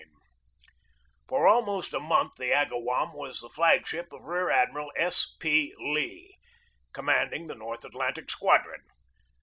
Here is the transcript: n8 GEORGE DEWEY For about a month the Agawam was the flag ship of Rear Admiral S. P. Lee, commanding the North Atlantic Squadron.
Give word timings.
n8 0.01 0.03
GEORGE 0.03 0.13
DEWEY 0.13 0.71
For 1.29 1.45
about 1.45 1.93
a 1.93 1.99
month 1.99 2.31
the 2.39 2.51
Agawam 2.51 3.13
was 3.13 3.39
the 3.39 3.49
flag 3.49 3.85
ship 3.85 4.11
of 4.11 4.23
Rear 4.23 4.49
Admiral 4.49 4.91
S. 4.95 5.35
P. 5.39 5.75
Lee, 5.77 6.39
commanding 6.91 7.45
the 7.45 7.53
North 7.53 7.85
Atlantic 7.85 8.27
Squadron. 8.31 8.81